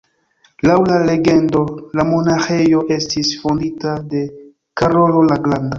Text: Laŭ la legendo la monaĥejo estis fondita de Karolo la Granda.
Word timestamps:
Laŭ 0.69 0.77
la 0.91 0.95
legendo 1.09 1.61
la 1.99 2.07
monaĥejo 2.13 2.83
estis 2.99 3.33
fondita 3.45 3.97
de 4.15 4.27
Karolo 4.83 5.27
la 5.33 5.43
Granda. 5.49 5.67